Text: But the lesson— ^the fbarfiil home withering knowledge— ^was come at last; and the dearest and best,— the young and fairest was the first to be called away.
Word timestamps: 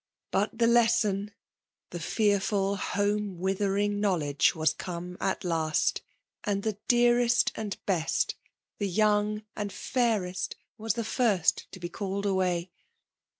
But 0.31 0.57
the 0.57 0.65
lesson— 0.65 1.29
^the 1.91 1.99
fbarfiil 1.99 2.75
home 2.75 3.37
withering 3.37 3.99
knowledge— 3.99 4.53
^was 4.55 4.75
come 4.75 5.15
at 5.21 5.43
last; 5.43 6.01
and 6.43 6.63
the 6.63 6.79
dearest 6.87 7.51
and 7.53 7.77
best,— 7.85 8.33
the 8.79 8.89
young 8.89 9.43
and 9.55 9.71
fairest 9.71 10.55
was 10.75 10.95
the 10.95 11.03
first 11.03 11.71
to 11.73 11.79
be 11.79 11.87
called 11.89 12.25
away. 12.25 12.71